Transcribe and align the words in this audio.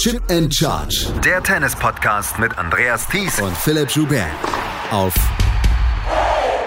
Chip 0.00 0.22
and 0.30 0.54
Charge. 0.54 1.12
Der 1.22 1.42
Tennis-Podcast 1.42 2.38
mit 2.38 2.56
Andreas 2.56 3.06
Thies 3.06 3.38
und 3.38 3.54
Philipp 3.54 3.90
Joubert. 3.90 4.30
Auf 4.90 5.14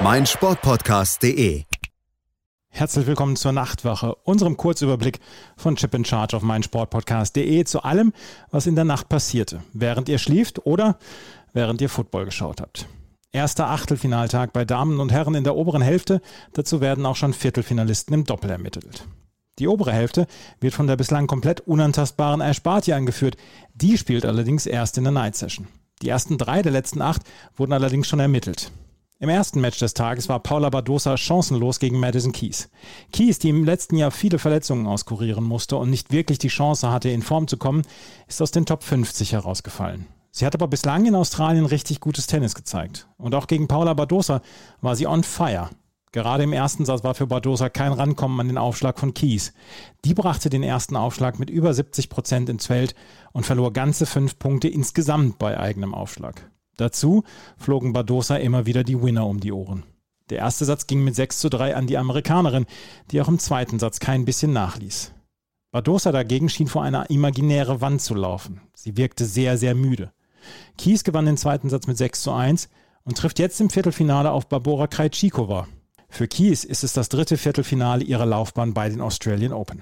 meinsportpodcast.de. 0.04 1.64
Herzlich 2.70 3.08
willkommen 3.08 3.36
zur 3.36 3.52
Nachtwache, 3.52 4.14
unserem 4.24 4.56
Kurzüberblick 4.56 5.20
von 5.58 5.76
Chip 5.78 5.96
and 5.96 6.08
Charge 6.08 6.38
auf 6.38 6.44
meinsportpodcast.de 6.44 7.64
zu 7.64 7.82
allem, 7.82 8.14
was 8.52 8.68
in 8.68 8.76
der 8.76 8.86
Nacht 8.86 9.10
passierte, 9.10 9.64
während 9.74 10.10
ihr 10.10 10.20
schlieft 10.20 10.68
oder 10.68 11.00
während 11.54 11.82
ihr 11.82 11.90
Football 11.90 12.26
geschaut 12.26 12.62
habt. 12.62 12.86
Erster 13.32 13.68
Achtelfinaltag 13.72 14.54
bei 14.54 14.64
Damen 14.64 15.00
und 15.00 15.12
Herren 15.12 15.34
in 15.34 15.44
der 15.44 15.56
oberen 15.56 15.82
Hälfte, 15.82 16.22
dazu 16.54 16.82
werden 16.82 17.04
auch 17.08 17.16
schon 17.16 17.34
Viertelfinalisten 17.34 18.14
im 18.14 18.26
Doppel 18.26 18.52
ermittelt. 18.52 19.08
Die 19.60 19.68
obere 19.68 19.92
Hälfte 19.92 20.28
wird 20.60 20.74
von 20.74 20.88
der 20.88 20.96
bislang 20.96 21.28
komplett 21.28 21.62
unantastbaren 21.62 22.42
Ash 22.42 22.62
Barty 22.62 22.94
angeführt. 22.94 23.38
Die 23.76 23.98
spielt 23.98 24.26
allerdings 24.26 24.66
erst 24.66 24.98
in 24.98 25.04
der 25.04 25.14
Night 25.14 25.36
Session. 25.36 25.68
Die 26.02 26.10
ersten 26.10 26.38
drei 26.38 26.62
der 26.62 26.72
letzten 26.72 27.02
acht 27.02 27.22
wurden 27.56 27.74
allerdings 27.74 28.08
schon 28.08 28.20
ermittelt. 28.20 28.72
Im 29.20 29.30
ersten 29.30 29.62
Match 29.62 29.80
des 29.80 29.94
Tages 29.94 30.28
war 30.28 30.42
Paula 30.42 30.70
Badosa 30.70 31.16
chancenlos 31.16 31.80
gegen 31.80 32.00
Madison 32.00 32.34
Keys. 32.34 32.70
Keys, 33.14 33.40
die 33.40 33.50
im 33.50 33.64
letzten 33.64 33.96
Jahr 33.96 34.12
viele 34.12 34.38
Verletzungen 34.38 34.86
auskurieren 34.86 35.46
musste 35.46 35.78
und 35.78 35.90
nicht 35.90 36.12
wirklich 36.12 36.40
die 36.40 36.50
Chance 36.50 36.92
hatte, 36.92 37.10
in 37.10 37.22
Form 37.22 37.48
zu 37.48 37.56
kommen, 37.56 37.84
ist 38.28 38.42
aus 38.42 38.52
den 38.52 38.66
Top 38.66 38.84
50 38.84 39.32
herausgefallen. 39.32 40.08
Sie 40.32 40.46
hat 40.46 40.56
aber 40.56 40.68
bislang 40.68 41.06
in 41.06 41.16
Australien 41.16 41.66
richtig 41.66 42.00
gutes 42.02 42.28
Tennis 42.28 42.56
gezeigt. 42.56 43.08
Und 43.18 43.36
auch 43.36 43.48
gegen 43.48 43.68
Paula 43.68 43.94
Badosa 43.94 44.42
war 44.82 44.96
sie 44.96 45.08
on 45.08 45.24
fire. 45.24 45.70
Gerade 46.14 46.44
im 46.44 46.54
ersten 46.54 46.86
Satz 46.86 47.04
war 47.04 47.16
für 47.16 47.26
Bardosa 47.26 47.70
kein 47.70 47.92
Rankommen 47.92 48.40
an 48.40 48.48
den 48.48 48.60
Aufschlag 48.60 49.00
von 49.00 49.16
Kies. 49.16 49.52
Die 50.06 50.14
brachte 50.14 50.52
den 50.52 50.62
ersten 50.62 50.96
Aufschlag 50.96 51.40
mit 51.40 51.50
über 51.50 51.74
70 51.74 52.08
Prozent 52.08 52.50
ins 52.50 52.68
Feld 52.68 52.94
und 53.32 53.48
verlor 53.48 53.74
ganze 53.74 54.06
fünf 54.06 54.38
Punkte 54.38 54.68
insgesamt 54.68 55.40
bei 55.40 55.60
eigenem 55.60 55.96
Aufschlag. 55.96 56.52
Dazu 56.78 57.24
flogen 57.58 57.94
Bardosa 57.94 58.36
immer 58.36 58.68
wieder 58.68 58.84
die 58.84 59.02
Winner 59.02 59.26
um 59.26 59.40
die 59.40 59.52
Ohren. 59.52 59.84
Der 60.30 60.38
erste 60.38 60.66
Satz 60.66 60.86
ging 60.86 61.04
mit 61.04 61.16
6 61.16 61.40
zu 61.40 61.50
3 61.50 61.76
an 61.76 61.88
die 61.88 61.98
Amerikanerin, 61.98 62.68
die 63.10 63.20
auch 63.20 63.28
im 63.28 63.40
zweiten 63.40 63.80
Satz 63.80 64.00
kein 64.00 64.24
bisschen 64.24 64.54
nachließ. 64.54 65.14
Bardosa 65.72 66.12
dagegen 66.12 66.48
schien 66.48 66.68
vor 66.68 66.84
einer 66.84 67.10
imaginäre 67.10 67.82
Wand 67.82 68.04
zu 68.04 68.14
laufen. 68.14 68.62
Sie 68.76 68.98
wirkte 68.98 69.26
sehr, 69.26 69.58
sehr 69.58 69.74
müde. 69.74 70.14
Kies 70.78 71.04
gewann 71.04 71.26
den 71.26 71.38
zweiten 71.38 71.70
Satz 71.70 71.88
mit 71.88 71.98
6 71.98 72.22
zu 72.22 72.32
1 72.34 72.70
und 73.04 73.18
trifft 73.18 73.40
jetzt 73.40 73.60
im 73.60 73.72
Viertelfinale 73.72 74.32
auf 74.32 74.48
Barbora 74.48 74.86
Krejcikova, 74.86 75.68
für 76.14 76.28
Kies 76.28 76.64
ist 76.64 76.84
es 76.84 76.94
das 76.94 77.10
dritte 77.10 77.38
Viertelfinale 77.38 78.04
ihrer 78.04 78.26
Laufbahn 78.26 78.74
bei 78.74 78.88
den 78.88 79.02
Australian 79.02 79.52
Open. 79.52 79.82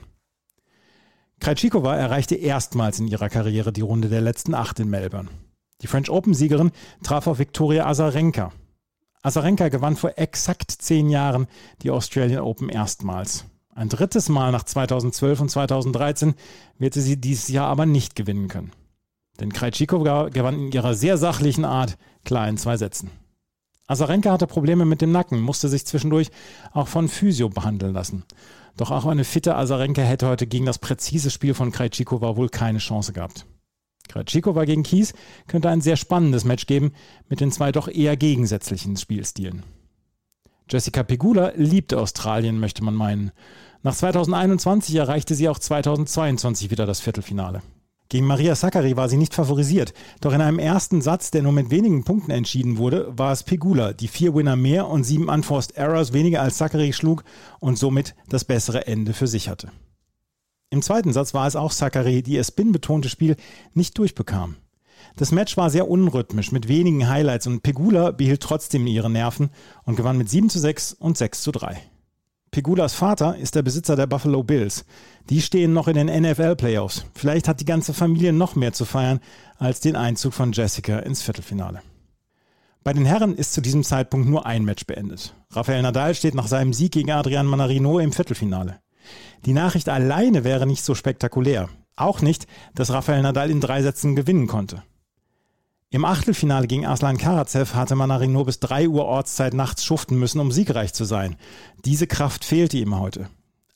Krajcikova 1.41 1.95
erreichte 1.95 2.35
erstmals 2.35 2.99
in 2.99 3.07
ihrer 3.07 3.27
Karriere 3.27 3.73
die 3.73 3.81
Runde 3.81 4.07
der 4.07 4.21
letzten 4.21 4.53
acht 4.53 4.79
in 4.79 4.89
Melbourne. 4.89 5.29
Die 5.81 5.87
French 5.87 6.09
Open-Siegerin 6.09 6.71
traf 7.03 7.27
auf 7.27 7.39
Viktoria 7.39 7.85
Azarenka. 7.85 8.53
Azarenka 9.23 9.69
gewann 9.69 9.97
vor 9.97 10.13
exakt 10.15 10.71
zehn 10.71 11.09
Jahren 11.09 11.47
die 11.81 11.91
Australian 11.91 12.43
Open 12.43 12.69
erstmals. 12.69 13.45
Ein 13.73 13.89
drittes 13.89 14.29
Mal 14.29 14.51
nach 14.51 14.63
2012 14.63 15.41
und 15.41 15.49
2013 15.49 16.35
wird 16.77 16.93
sie 16.93 17.19
dieses 17.19 17.49
Jahr 17.49 17.67
aber 17.67 17.85
nicht 17.85 18.15
gewinnen 18.15 18.47
können. 18.47 18.71
Denn 19.39 19.51
Krajcikova 19.51 20.29
gewann 20.29 20.67
in 20.67 20.71
ihrer 20.71 20.93
sehr 20.93 21.17
sachlichen 21.17 21.65
Art 21.65 21.97
klar 22.23 22.47
in 22.47 22.57
zwei 22.57 22.77
Sätzen. 22.77 23.09
Asarenka 23.91 24.31
hatte 24.31 24.47
Probleme 24.47 24.85
mit 24.85 25.01
dem 25.01 25.11
Nacken, 25.11 25.41
musste 25.41 25.67
sich 25.67 25.85
zwischendurch 25.85 26.29
auch 26.71 26.87
von 26.87 27.09
Physio 27.09 27.49
behandeln 27.49 27.93
lassen. 27.93 28.23
Doch 28.77 28.89
auch 28.89 29.05
eine 29.05 29.25
fitte 29.25 29.55
Asarenka 29.55 30.01
hätte 30.01 30.29
heute 30.29 30.47
gegen 30.47 30.65
das 30.65 30.79
präzise 30.79 31.29
Spiel 31.29 31.53
von 31.53 31.73
Krejcikova 31.73 32.37
wohl 32.37 32.47
keine 32.47 32.77
Chance 32.77 33.11
gehabt. 33.11 33.45
Krejcikova 34.07 34.63
gegen 34.63 34.83
Kies 34.83 35.13
könnte 35.47 35.67
ein 35.67 35.81
sehr 35.81 35.97
spannendes 35.97 36.45
Match 36.45 36.67
geben 36.67 36.93
mit 37.27 37.41
den 37.41 37.51
zwei 37.51 37.73
doch 37.73 37.89
eher 37.89 38.15
gegensätzlichen 38.15 38.95
Spielstilen. 38.95 39.63
Jessica 40.69 41.03
Pegula 41.03 41.51
liebt 41.57 41.93
Australien, 41.93 42.61
möchte 42.61 42.85
man 42.85 42.95
meinen. 42.95 43.31
Nach 43.83 43.93
2021 43.93 44.95
erreichte 44.95 45.35
sie 45.35 45.49
auch 45.49 45.59
2022 45.59 46.71
wieder 46.71 46.85
das 46.85 47.01
Viertelfinale. 47.01 47.61
Gegen 48.11 48.27
Maria 48.27 48.55
Sakkari 48.55 48.97
war 48.97 49.07
sie 49.07 49.15
nicht 49.15 49.33
favorisiert. 49.33 49.93
Doch 50.19 50.33
in 50.33 50.41
einem 50.41 50.59
ersten 50.59 51.01
Satz, 51.01 51.31
der 51.31 51.43
nur 51.43 51.53
mit 51.53 51.71
wenigen 51.71 52.03
Punkten 52.03 52.31
entschieden 52.31 52.77
wurde, 52.77 53.07
war 53.17 53.31
es 53.31 53.43
Pegula, 53.43 53.93
die 53.93 54.09
vier 54.09 54.35
Winner 54.35 54.57
mehr 54.57 54.87
und 54.87 55.05
sieben 55.05 55.29
Unforced 55.29 55.77
Errors 55.77 56.11
weniger 56.11 56.41
als 56.41 56.57
Sakkari 56.57 56.91
schlug 56.91 57.23
und 57.61 57.77
somit 57.77 58.13
das 58.27 58.43
bessere 58.43 58.85
Ende 58.85 59.13
für 59.13 59.27
sich 59.27 59.47
hatte. 59.47 59.71
Im 60.71 60.81
zweiten 60.81 61.13
Satz 61.13 61.33
war 61.33 61.47
es 61.47 61.55
auch 61.55 61.71
Sakkari, 61.71 62.21
die 62.21 62.33
ihr 62.33 62.43
spin-betonte 62.43 63.07
Spiel 63.07 63.37
nicht 63.73 63.97
durchbekam. 63.97 64.57
Das 65.15 65.31
Match 65.31 65.55
war 65.55 65.69
sehr 65.69 65.87
unrhythmisch 65.87 66.51
mit 66.51 66.67
wenigen 66.67 67.07
Highlights 67.07 67.47
und 67.47 67.63
Pegula 67.63 68.11
behielt 68.11 68.43
trotzdem 68.43 68.87
ihre 68.87 69.09
Nerven 69.09 69.51
und 69.85 69.95
gewann 69.95 70.17
mit 70.17 70.29
7 70.29 70.49
zu 70.49 70.59
6 70.59 70.91
und 70.91 71.17
6 71.17 71.43
zu 71.43 71.53
3. 71.53 71.81
Pegulas 72.51 72.93
Vater 72.93 73.37
ist 73.37 73.55
der 73.55 73.61
Besitzer 73.61 73.95
der 73.95 74.07
Buffalo 74.07 74.43
Bills. 74.43 74.83
Die 75.29 75.41
stehen 75.41 75.71
noch 75.71 75.87
in 75.87 75.95
den 75.95 76.07
NFL-Playoffs. 76.07 77.05
Vielleicht 77.15 77.47
hat 77.47 77.61
die 77.61 77.65
ganze 77.65 77.93
Familie 77.93 78.33
noch 78.33 78.57
mehr 78.57 78.73
zu 78.73 78.83
feiern 78.83 79.21
als 79.57 79.79
den 79.79 79.95
Einzug 79.95 80.33
von 80.33 80.51
Jessica 80.51 80.99
ins 80.99 81.21
Viertelfinale. 81.21 81.81
Bei 82.83 82.91
den 82.91 83.05
Herren 83.05 83.35
ist 83.35 83.53
zu 83.53 83.61
diesem 83.61 83.83
Zeitpunkt 83.83 84.27
nur 84.27 84.45
ein 84.45 84.65
Match 84.65 84.85
beendet. 84.85 85.33
Rafael 85.51 85.81
Nadal 85.81 86.13
steht 86.13 86.35
nach 86.35 86.47
seinem 86.47 86.73
Sieg 86.73 86.91
gegen 86.91 87.11
Adrian 87.11 87.45
Manarino 87.45 87.99
im 87.99 88.11
Viertelfinale. 88.11 88.81
Die 89.45 89.53
Nachricht 89.53 89.87
alleine 89.87 90.43
wäre 90.43 90.67
nicht 90.67 90.83
so 90.83 90.93
spektakulär. 90.93 91.69
Auch 91.95 92.21
nicht, 92.21 92.47
dass 92.75 92.91
Rafael 92.91 93.21
Nadal 93.21 93.49
in 93.49 93.61
drei 93.61 93.81
Sätzen 93.81 94.13
gewinnen 94.13 94.47
konnte. 94.47 94.83
Im 95.93 96.05
Achtelfinale 96.05 96.67
gegen 96.67 96.85
Aslan 96.85 97.17
Karatsev 97.17 97.75
hatte 97.75 97.95
Manarin 97.95 98.31
nur 98.31 98.45
bis 98.45 98.61
3 98.61 98.87
Uhr 98.87 99.03
Ortszeit 99.03 99.53
nachts 99.53 99.83
schuften 99.83 100.17
müssen, 100.17 100.39
um 100.39 100.49
siegreich 100.49 100.93
zu 100.93 101.03
sein. 101.03 101.35
Diese 101.83 102.07
Kraft 102.07 102.45
fehlte 102.45 102.77
ihm 102.77 102.97
heute. 102.97 103.27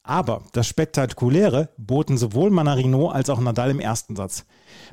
Aber 0.02 0.44
das 0.54 0.66
Spektakuläre 0.66 1.74
boten 1.78 2.18
sowohl 2.18 2.52
Manarino 2.52 3.10
als 3.10 3.30
auch 3.30 3.42
Nadal 3.42 3.70
im 3.70 3.82
ersten 3.82 4.16
Satz. 4.16 4.46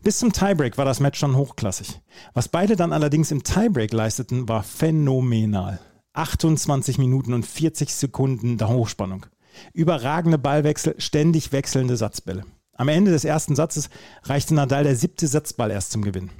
Bis 0.02 0.18
zum 0.18 0.32
Tiebreak 0.32 0.78
war 0.78 0.84
das 0.84 0.98
Match 0.98 1.20
schon 1.20 1.36
hochklassig. 1.36 2.00
Was 2.34 2.48
beide 2.48 2.74
dann 2.74 2.92
allerdings 2.92 3.30
im 3.30 3.44
Tiebreak 3.44 3.92
leisteten, 3.92 4.48
war 4.48 4.64
phänomenal. 4.64 5.78
28 6.14 6.98
Minuten 6.98 7.34
und 7.34 7.46
40 7.46 7.94
Sekunden 7.94 8.58
der 8.58 8.68
Hochspannung. 8.68 9.26
Überragende 9.72 10.38
Ballwechsel, 10.38 10.96
ständig 10.98 11.52
wechselnde 11.52 11.96
Satzbälle. 11.96 12.44
Am 12.74 12.88
Ende 12.88 13.12
des 13.12 13.24
ersten 13.24 13.54
Satzes 13.54 13.90
reichte 14.24 14.54
Nadal 14.54 14.82
der 14.82 14.96
siebte 14.96 15.28
Satzball 15.28 15.70
erst 15.70 15.92
zum 15.92 16.02
Gewinn. 16.02 16.30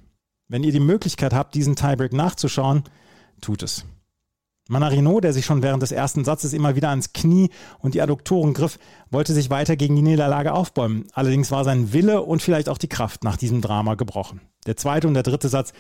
Wenn 0.53 0.65
ihr 0.65 0.73
die 0.73 0.81
Möglichkeit 0.81 1.33
habt, 1.33 1.55
diesen 1.55 1.77
Tiebreak 1.77 2.13
nachzuschauen, 2.13 2.83
tut 3.41 3.63
es. 3.63 3.87
Manarino, 4.69 5.19
der 5.19 5.33
sich 5.33 5.47
schon 5.47 5.63
während 5.63 5.83
des 5.83 5.93
ersten 5.93 6.27
Satzes 6.27 6.53
immer 6.53 6.77
wieder 6.77 6.91
ans 6.91 7.15
Knie 7.15 7.49
und 7.79 7.95
die 7.95 8.03
Adduktoren 8.03 8.53
griff, 8.53 8.79
wollte 9.11 9.33
sich 9.33 9.49
weiter 9.49 9.77
gegen 9.77 9.97
die 9.97 10.03
Niederlage 10.03 10.53
aufbäumen. 10.53 11.07
Allerdings 11.15 11.51
war 11.51 11.65
sein 11.65 11.95
Wille 11.95 12.21
und 12.21 12.43
vielleicht 12.43 12.69
auch 12.69 12.77
die 12.77 12.91
Kraft 12.91 13.25
nach 13.25 13.39
diesem 13.39 13.63
Drama 13.63 13.95
gebrochen. 13.95 14.43
Der 14.67 14.77
zweite 14.77 15.09
und 15.09 15.15
der 15.15 15.23
dritte 15.23 15.49
Satz 15.49 15.73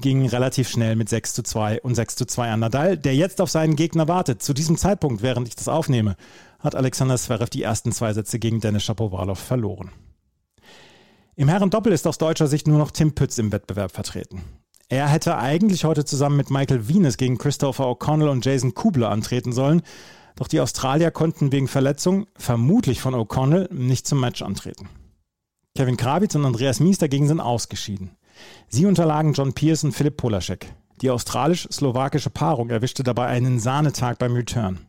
gingen 0.00 0.28
relativ 0.28 0.68
schnell 0.68 0.94
mit 0.94 1.08
6 1.08 1.34
zu 1.34 1.42
2 1.42 1.80
und 1.80 1.96
6 1.96 2.14
zu 2.14 2.24
2 2.24 2.52
an 2.52 2.60
Nadal, 2.60 2.98
der 2.98 3.16
jetzt 3.16 3.40
auf 3.40 3.50
seinen 3.50 3.74
Gegner 3.74 4.06
wartet. 4.06 4.44
Zu 4.44 4.54
diesem 4.54 4.76
Zeitpunkt, 4.76 5.22
während 5.22 5.48
ich 5.48 5.56
das 5.56 5.66
aufnehme, 5.66 6.14
hat 6.60 6.76
Alexander 6.76 7.18
Zverev 7.18 7.50
die 7.50 7.64
ersten 7.64 7.90
zwei 7.90 8.12
Sätze 8.12 8.38
gegen 8.38 8.60
Dennis 8.60 8.84
Shapovalov 8.84 9.40
verloren. 9.40 9.90
Im 11.40 11.48
Herrendoppel 11.48 11.90
ist 11.90 12.06
aus 12.06 12.18
deutscher 12.18 12.48
Sicht 12.48 12.68
nur 12.68 12.76
noch 12.76 12.90
Tim 12.90 13.14
Pütz 13.14 13.38
im 13.38 13.50
Wettbewerb 13.50 13.92
vertreten. 13.92 14.42
Er 14.90 15.08
hätte 15.08 15.38
eigentlich 15.38 15.86
heute 15.86 16.04
zusammen 16.04 16.36
mit 16.36 16.50
Michael 16.50 16.86
Venus 16.86 17.16
gegen 17.16 17.38
Christopher 17.38 17.86
O'Connell 17.86 18.28
und 18.28 18.44
Jason 18.44 18.74
Kubler 18.74 19.08
antreten 19.08 19.52
sollen, 19.52 19.80
doch 20.36 20.48
die 20.48 20.60
Australier 20.60 21.10
konnten 21.10 21.50
wegen 21.50 21.66
Verletzung, 21.66 22.26
vermutlich 22.36 23.00
von 23.00 23.14
O'Connell, 23.14 23.72
nicht 23.72 24.06
zum 24.06 24.20
Match 24.20 24.42
antreten. 24.42 24.90
Kevin 25.74 25.96
Krawitz 25.96 26.34
und 26.34 26.44
Andreas 26.44 26.78
Mies 26.78 26.98
dagegen 26.98 27.26
sind 27.26 27.40
ausgeschieden. 27.40 28.18
Sie 28.68 28.84
unterlagen 28.84 29.32
John 29.32 29.54
Pierce 29.54 29.84
und 29.84 29.92
Philipp 29.92 30.18
Polaschek. 30.18 30.74
Die 31.00 31.08
australisch-slowakische 31.08 32.28
Paarung 32.28 32.68
erwischte 32.68 33.02
dabei 33.02 33.28
einen 33.28 33.60
Sahnetag 33.60 34.18
beim 34.18 34.34
Return. 34.34 34.80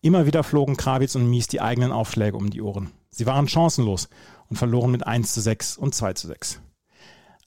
Immer 0.00 0.24
wieder 0.24 0.44
flogen 0.44 0.78
Krawitz 0.78 1.14
und 1.14 1.28
Mies 1.28 1.48
die 1.48 1.60
eigenen 1.60 1.92
Aufschläge 1.92 2.38
um 2.38 2.48
die 2.48 2.62
Ohren. 2.62 2.90
Sie 3.10 3.26
waren 3.26 3.48
chancenlos 3.48 4.08
und 4.48 4.56
verloren 4.56 4.90
mit 4.90 5.06
1 5.06 5.32
zu 5.32 5.40
6 5.40 5.76
und 5.76 5.94
2 5.94 6.12
zu 6.14 6.26
6. 6.28 6.60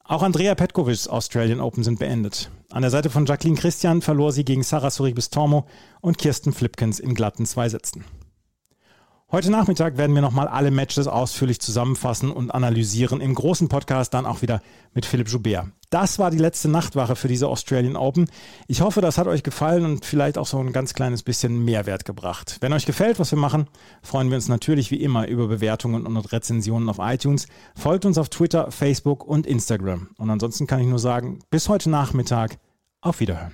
Auch 0.06 0.22
Andrea 0.22 0.54
Petkovics 0.54 1.08
Australian 1.08 1.62
Open 1.62 1.84
sind 1.84 2.00
beendet. 2.00 2.52
An 2.72 2.82
der 2.82 2.92
Seite 2.92 3.10
von 3.10 3.26
Jacqueline 3.26 3.58
Christian 3.58 4.02
verlor 4.02 4.34
sie 4.34 4.44
gegen 4.44 4.64
Sarah 4.64 4.92
Sorribes 4.92 5.30
Tormo 5.30 5.66
und 6.02 6.18
Kirsten 6.18 6.52
Flipkens 6.52 7.00
in 7.00 7.14
glatten 7.14 7.46
zwei 7.46 7.70
Sätzen. 7.70 8.04
Heute 9.34 9.50
Nachmittag 9.50 9.98
werden 9.98 10.14
wir 10.14 10.22
nochmal 10.22 10.48
alle 10.48 10.70
Matches 10.70 11.08
ausführlich 11.08 11.60
zusammenfassen 11.60 12.30
und 12.30 12.52
analysieren. 12.52 13.20
Im 13.20 13.34
großen 13.34 13.68
Podcast 13.68 14.14
dann 14.14 14.28
auch 14.28 14.44
wieder 14.44 14.62
mit 14.94 15.08
Philipp 15.08 15.28
Joubert. 15.28 15.70
Das 15.90 16.20
war 16.20 16.30
die 16.30 16.38
letzte 16.38 16.70
Nachtwache 16.70 17.16
für 17.16 17.28
diese 17.28 17.48
Australian 17.48 17.96
Open. 17.96 18.30
Ich 18.68 18.82
hoffe, 18.82 19.02
das 19.02 19.18
hat 19.18 19.26
euch 19.26 19.42
gefallen 19.42 19.86
und 19.86 20.06
vielleicht 20.06 20.38
auch 20.38 20.46
so 20.46 20.60
ein 20.60 20.72
ganz 20.72 20.94
kleines 20.94 21.24
bisschen 21.24 21.66
Mehrwert 21.66 22.06
gebracht. 22.06 22.58
Wenn 22.62 22.74
euch 22.74 22.86
gefällt, 22.86 23.18
was 23.18 23.32
wir 23.32 23.40
machen, 23.40 23.66
freuen 24.04 24.30
wir 24.30 24.36
uns 24.36 24.50
natürlich 24.50 24.92
wie 24.92 25.02
immer 25.02 25.28
über 25.28 25.48
Bewertungen 25.48 26.06
und 26.06 26.32
Rezensionen 26.32 26.88
auf 26.88 27.00
iTunes. 27.00 27.48
Folgt 27.76 28.06
uns 28.06 28.20
auf 28.20 28.30
Twitter, 28.30 28.70
Facebook 28.70 29.26
und 29.26 29.48
Instagram. 29.48 30.10
Und 30.20 30.30
ansonsten 30.30 30.68
kann 30.68 30.80
ich 30.80 30.86
nur 30.86 31.00
sagen, 31.00 31.40
bis 31.50 31.70
heute 31.70 31.90
Nachmittag. 31.90 32.60
Auf 33.02 33.20
Wiederhören. 33.20 33.54